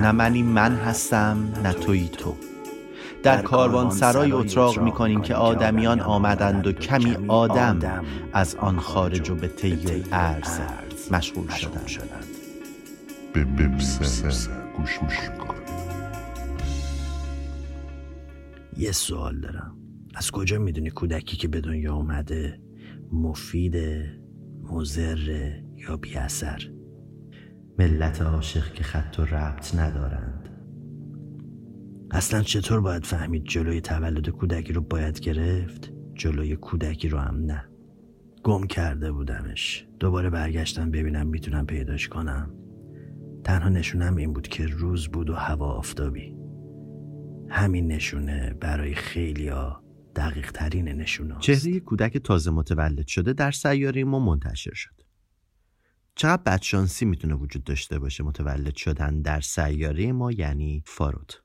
[0.00, 2.36] نه منی من هستم نه توی تو.
[3.22, 9.30] در کاروان سرای اتراق می کنیم که آدمیان آمدند و کمی آدم از آن خارج
[9.30, 10.60] و به طی ارز
[11.10, 12.24] مشغول شدند.
[13.32, 13.44] به
[14.76, 14.98] گوش
[18.76, 19.76] یه سوال دارم.
[20.14, 22.60] از کجا می‌دونی کودکی که به دنیا اومده
[23.12, 24.18] مفیده
[24.62, 26.75] مزره یا بی اثر
[27.78, 30.48] ملت عاشق که خط و ربط ندارند.
[32.10, 37.64] اصلا چطور باید فهمید جلوی تولد کودکی رو باید گرفت؟ جلوی کودکی رو هم نه.
[38.42, 39.86] گم کرده بودمش.
[40.00, 42.50] دوباره برگشتم ببینم می‌تونم پیداش کنم.
[43.44, 46.36] تنها نشونم این بود که روز بود و هوا آفتابی.
[47.48, 49.82] همین نشونه برای خیلیا
[50.16, 54.95] دقیق ترین نشونه چهره کودک تازه متولد شده در سیاره ما منتشر شد.
[56.16, 61.40] چقدر بدشانسی می‌تونه وجود داشته باشه متولد شدن در سیاره ما یعنی فاروت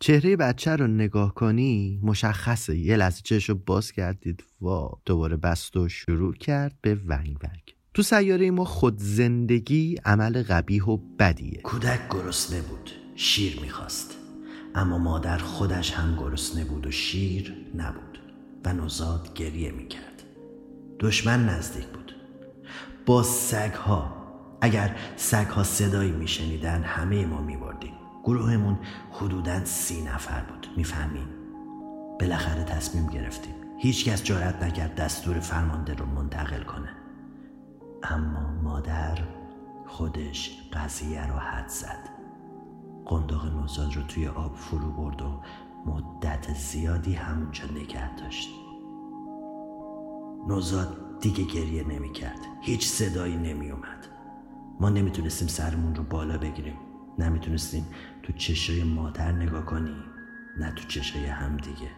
[0.00, 2.78] چهره بچه رو نگاه کنی مشخصه.
[2.78, 7.74] یه لحظه چشم رو باز کردید و دوباره بست و شروع کرد به ونگ ونگ.
[7.94, 11.60] تو سیاره ما خود زندگی عمل قبیح و بدیه.
[11.60, 14.16] کودک گرسنه بود شیر می‌خواست.
[14.74, 18.18] اما مادر خودش هم گرسنه بود و شیر نبود
[18.64, 20.22] و نوزاد گریه می‌کرد.
[21.00, 22.15] دشمن نزدیک بود.
[23.06, 24.16] با سگ ها
[24.60, 27.92] اگر سگ ها صدایی میشنیدن همه ما میبردیم.
[28.24, 28.78] گروهمون
[29.12, 30.66] حدودا سی نفر بود.
[30.76, 31.28] می‌فهمیم
[32.20, 33.54] بالاخره تصمیم گرفتیم.
[33.78, 36.88] هیچکس جارت نکرد دستور فرمانده رو منتقل کنه.
[38.02, 39.18] اما مادر
[39.86, 42.08] خودش قضیه رو حد زد.
[43.06, 45.40] قنداق نوزاد رو توی آب فرو برد و
[45.86, 48.48] مدت زیادی همونجا نگه داشت.
[50.48, 54.06] نوزاد دیگه گریه نمی کرد هیچ صدایی نمی اومد
[54.80, 56.76] ما نمی‌تونستیم سرمون رو بالا بگیریم.
[57.18, 57.86] نمی‌تونستیم
[58.22, 60.04] تو چشای مادر نگاه کنیم.
[60.58, 61.90] نه تو چشای هم دیگه.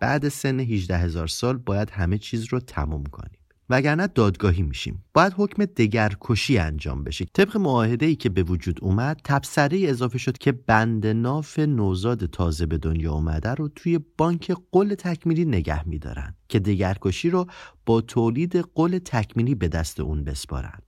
[0.00, 3.35] بعد سن 18 هزار سال باید همه چیز رو تموم کنیم.
[3.70, 5.04] وگرنه دادگاهی میشیم.
[5.14, 7.24] باید حکم دگرکشی انجام بشه.
[7.24, 12.66] طبق معاهده ای که به وجود اومد تبصره اضافه شد که بند ناف نوزاد تازه
[12.66, 17.46] به دنیا اومده رو توی بانک قل تکمیلی نگه میدارن که دگرکشی رو
[17.86, 20.78] با تولید قل تکمیلی به دست اون بسپارن.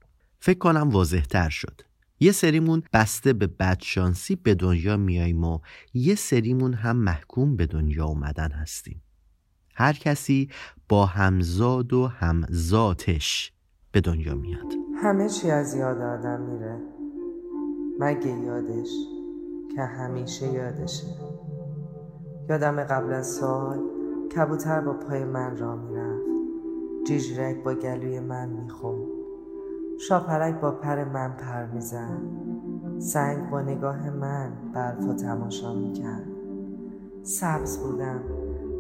[0.41, 1.81] فکر کنم واضح تر شد.
[2.21, 5.59] یه سریمون بسته به بدشانسی به دنیا میاییم و
[5.95, 9.03] یه سریمون هم محکوم به دنیا اومدن هستیم.
[9.75, 10.51] هر کسی
[10.89, 13.53] با همزاد و همزاتش
[13.93, 14.75] به دنیا میاد.
[15.03, 16.79] همه چی از یاد آدم میره.
[17.99, 18.91] مگه یادش
[19.75, 21.07] که همیشه یادشه.
[22.49, 23.79] یادم قبل از سال
[24.37, 26.29] کبوتر با پای من را می‌رفت.
[27.07, 29.07] جیجرک با گلوی من میخون
[30.01, 32.19] شاپرک با پر من پر میزن
[32.99, 36.27] سنگ با نگاه من برف و تماشا می‌کرد.
[37.23, 38.21] سبز بودم.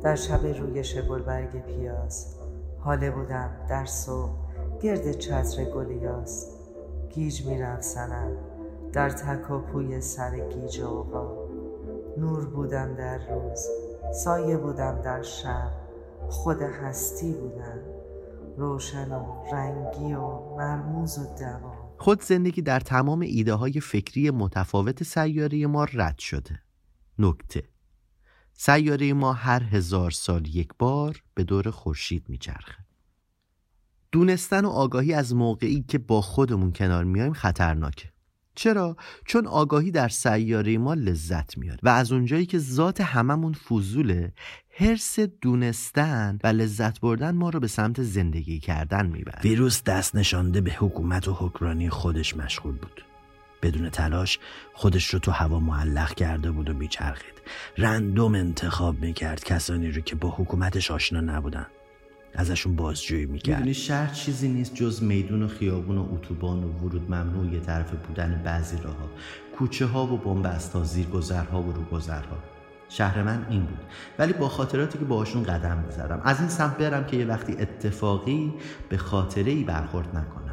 [0.02, 2.34] در شب رویش گلبرگ پیاز.
[2.78, 4.32] حاله بودم در صبح
[4.82, 6.46] گرد چتر گل یاس
[7.10, 8.30] گیج می‌رفت سنم
[8.92, 11.48] در تک و پوی سر گیج اوقا.
[12.18, 13.66] نور بودم در روز
[14.24, 15.70] سایه بودم در شب.
[16.28, 17.78] خود هستی بودم
[18.56, 25.02] روشن و رنگی و مرموز و دوام خود زندگی در تمام ایده های فکری متفاوت
[25.02, 26.58] سیاره ما رد شده.
[27.18, 27.62] نکته
[28.60, 32.74] سیاره ما هر هزار سال یک بار به دور خورشید میچرخه.
[34.12, 38.08] دونستن و آگاهی از موقعی که با خودمون کنار میایم خطرناکه.
[38.54, 38.96] چرا؟
[39.26, 44.32] چون آگاهی در سیاره ما لذت میاد و از اونجایی که ذات هممون فضوله
[44.78, 49.40] حرس دونستن و لذت بردن ما رو به سمت زندگی کردن می‌بره.
[49.42, 53.07] ویروس دست نشانده به حکومت و حکمرانی خودش مشغول بود.
[53.62, 54.38] بدون تلاش
[54.72, 57.34] خودش رو تو هوا معلق کرده بود و میچرخید.
[57.78, 61.66] رندوم انتخاب می‌کرد کسانی رو که با حکومتش آشنا نبودن.
[62.34, 63.56] ازشون بازجویی می‌کرد.
[63.56, 67.90] می‌دونی شهر چیزی نیست جز میدون و خیابون و اتوبان و ورود ممنوع یه طرف
[67.90, 69.08] بودن بعضی راهها.
[69.58, 72.38] کوچه ها و بنبست ها زیرگذرها و روگذرها.
[72.88, 73.80] شهر من این بود.
[74.18, 76.20] ولی با خاطراتی که باهاشون قدم می‌زدم.
[76.24, 78.54] از این سمت برم که یه وقتی اتفاقی
[78.88, 80.47] به خاطره ای برخورد نکنم.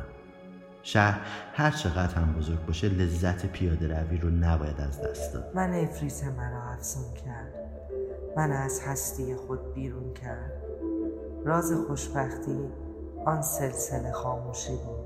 [0.85, 1.21] شهر
[1.53, 5.51] هر چقدر هم بزرگ باشه لذت پیاده روی رو نباید از دست داد.
[5.55, 7.53] من افریت مرا افزون کرد.
[8.37, 10.51] من از هستی خود بیرون کرد.
[11.45, 12.59] راز خوشبختی
[13.25, 15.05] آن سلسله خاموشی بود.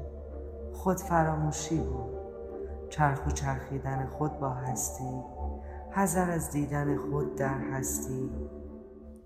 [0.74, 2.20] خود فراموشی بود.
[2.90, 5.22] چرخ و چرخیدن خود با هستی
[5.92, 8.30] حذر از دیدن خود در هستی.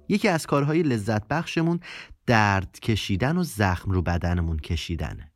[0.10, 1.80] یکی از کارهای لذت بخشمون
[2.28, 5.33] درد کشیدن و زخم رو بدنمون کشیدنه.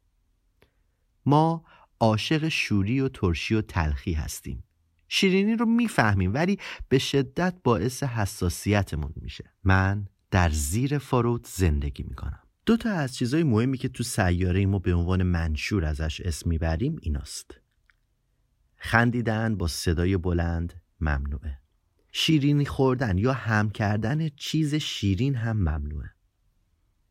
[1.27, 1.63] ما
[1.99, 4.63] عاشق شوری و ترشی و تلخی هستیم.
[5.07, 6.59] شیرینی رو می‌فهمیم ولی
[6.89, 9.51] به شدت باعث حساسیتمون میشه.
[9.63, 12.39] من در زیر فاروت زندگی می‌کنم.
[12.65, 16.95] دو تا از چیزهای مهمی که تو سیاره ما به عنوان منشور ازش اسم می‌بریم
[17.01, 17.59] ایناست.
[18.77, 21.59] خندیدن با صدای بلند ممنوعه.
[22.11, 26.11] شیرینی خوردن یا هم کردن چیز شیرین هم ممنوعه.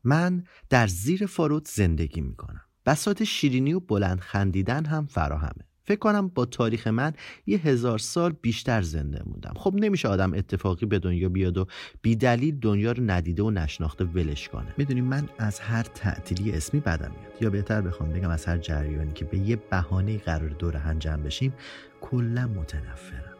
[0.03, 2.61] من در زیر فاروت زندگی می‌کنم.
[2.87, 5.67] بسات شیرینی و بلند خندیدن هم فراهمه.
[5.83, 7.13] فکر کنم با تاریخ من
[7.45, 9.53] یه هزار سال بیشتر زنده موندم.
[9.55, 11.65] خب نمیشه آدم اتفاقی به دنیا بیاد و
[12.01, 14.73] بی دلیل دنیا رو ندیده و نشناخته ولش کنه.
[14.77, 17.41] می‌دونی من از هر تعطیلی اسمی بدم میاد.
[17.41, 21.23] یا بهتر بخوام بگم از هر جریانی که به یه بهانه قرار دور هم جمع
[21.23, 21.53] بشیم
[22.01, 23.33] کلا متنفرم.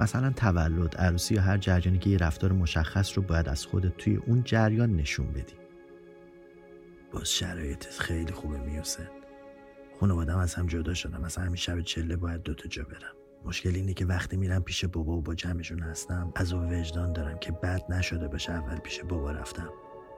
[0.00, 4.16] مثلا تولد عروسی یا هر جریانی که یه رفتار مشخص رو باید از خودت توی
[4.16, 5.63] اون جریان نشون بدی.
[7.14, 9.08] باز شرایطت خیلی خوبه میوسن.
[10.00, 13.14] خانوادم از هم جدا شدم مثلا همین شب چله باید دوتا جا برم.
[13.44, 17.38] مشکل اینه که وقتی میرم پیش بابا و با جمعشون هستم از او وجدان دارم
[17.38, 19.70] که بد نشده باشه اول پیش بابا رفتم.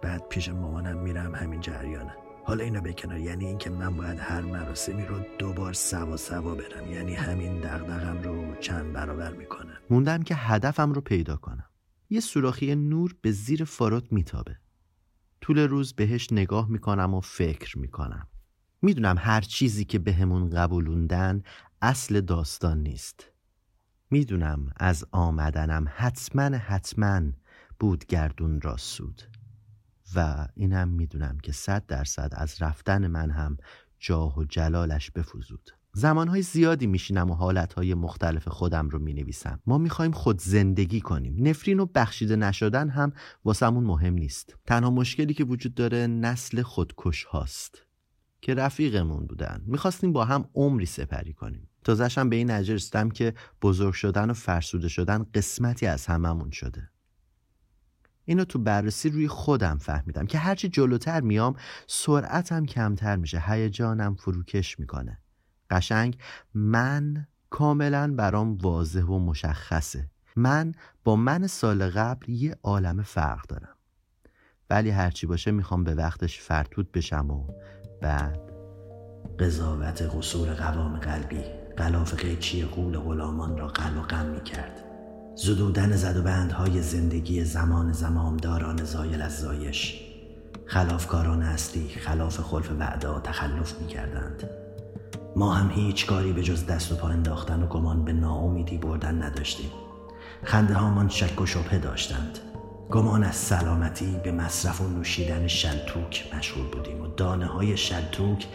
[0.02, 2.14] بعد پیش مامانم میرم همین جریانه.
[2.44, 6.92] حالا اینو بکنار یعنی اینکه من باید هر مراسمی رو دوبار سوا سوا برم.
[6.92, 11.70] یعنی همین دغدغم رو چند برابر می‌کنه موندم که هدفم رو پیدا کنم.
[12.10, 14.56] یه سوراخی نور به زیر فاروت میتابه.
[15.46, 18.26] طول روز بهش نگاه می‌کنم و فکر می‌کنم.
[18.82, 21.42] می‌دونم هر چیزی که بهمون به قبولوندن
[21.82, 23.30] اصل داستان نیست.
[24.10, 27.22] می‌دونم از آمدنم حتما حتما
[27.80, 29.22] بود گردون را سود.
[30.14, 33.56] و اینم می‌دونم که صد درصد از رفتن من هم
[33.98, 35.70] جاه و جلالش بفوزود.
[35.98, 39.60] زمانهای زیادی میشینم و حالتهای مختلف خودم رو می‌نویسم.
[39.66, 41.48] ما می‌خوایم خود زندگی کنیم.
[41.48, 43.12] نفرین و بخشیده نشدن هم
[43.44, 44.56] واسمون مهم نیست.
[44.66, 47.82] تنها مشکلی که وجود داره نسل خودکش هاست.
[48.40, 49.62] که رفیقمون بودن.
[49.66, 51.68] می‌خواستیم با هم عمری سپری کنیم.
[51.84, 56.90] تازهشم به این نجرستم که بزرگ شدن و فرسوده شدن قسمتی از هممون شده.
[58.24, 61.56] اینو تو بررسی روی خودم فهمیدم که هرچی جلوتر میام
[61.86, 63.42] سرعتم کمتر میشه.
[63.46, 65.18] هیجانم فروکش می‌کنه.
[65.70, 66.18] قشنگ
[66.54, 70.10] من کاملا برام واضح و مشخصه.
[70.36, 70.72] من
[71.04, 73.76] با من سال قبل یه عالم فرق دارم.
[74.70, 77.44] ولی هرچی باشه می‌خوام به وقتش فرتود بشم و
[78.02, 78.40] بعد
[79.38, 81.42] قضاوت قصور قوام قلبی
[81.78, 84.84] غلاف قیچی قول غلامان را قل و غم می کرد
[85.36, 90.02] زدودن زد و بندهای زندگی زمان زمامداران زایل از زایش.
[90.66, 94.65] خلافکاران اصلی خلاف خلف وعدا تخلف می کردند
[95.36, 99.22] ما هم هیچ کاری به جز دست و پا انداختن و گمان به ناامیدی بردن
[99.22, 99.70] نداشتیم.
[100.42, 102.38] خنده هامان شک و شبه داشتند.
[102.90, 108.46] گمان از سلامتی به مصرف و نوشیدن شلتوک مشغول بودیم و دانه های شلتوک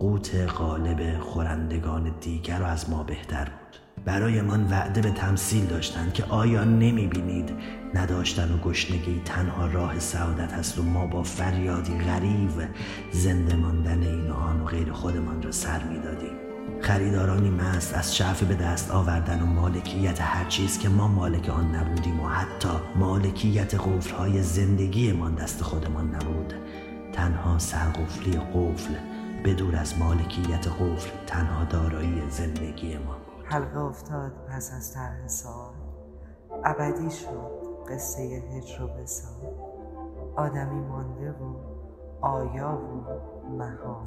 [0.00, 3.69] قوت غالب خورندگان دیگر و از ما بهتر بود.
[4.04, 7.50] برایمان وعده به تمثیل داشتند که آیا نمی بینید
[7.94, 12.68] نداشتن و گشنگی تنها راه سعادت هست و ما با فریادی غریب
[13.12, 18.16] زنده ماندن این و آن و غیر خودمان را سر می دادیم خریدارانی مست از
[18.16, 22.68] شعف به دست آوردن و مالکیت هر چیز که ما مالک آن نبودیم و حتی
[22.96, 26.54] مالکیت قفلهای زندگیمان دست خودمان نبود.
[27.12, 28.94] تنها سرقفلی قفل
[29.44, 33.19] بدور از مالکیت قفل تنها دارایی زندگی ما.
[33.50, 35.72] حلقه افتاد پس از طرح سال
[36.64, 39.52] ابدی شد قصه هجر و بسال
[40.36, 41.56] آدمی مانده و
[42.20, 44.06] آیا و مهان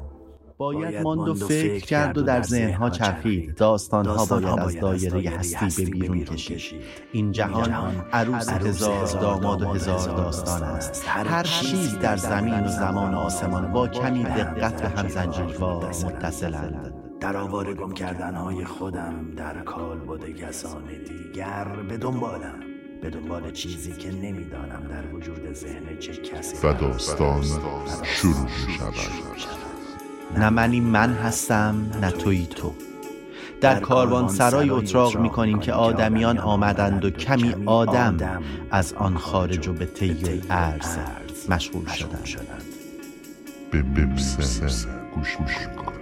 [0.58, 3.56] باید ماند و فکر کرد و در ذهنها چرخید.
[3.56, 6.80] داستانها باید از دایره هستی به بیرون کشید.
[7.12, 7.72] این جهان
[8.12, 11.04] عروس هزار داماد و هزار داستان است.
[11.08, 17.03] هر چیز در زمین و زمان و آسمان با کمی دقت به هم زنجیروار متصلند.
[17.24, 22.54] در آوار گم کردنهای خودم در کال بوده کسان دیگر به دنبالم
[23.02, 27.42] به دنبال چیزی که نمی‌دانم در وجود ذهن چه کسی و داستان
[28.02, 28.94] شروع می شود.
[30.38, 32.74] نه منی من هستم نه توی تو.
[33.60, 39.68] در کاروان سرای اتراق می کنیم که آدمیان آمدند و کمی آدم از آن خارج
[39.68, 40.98] و به طی ارز
[41.48, 42.62] مشغول شدند.
[43.70, 45.93] به بمسه گوش کن.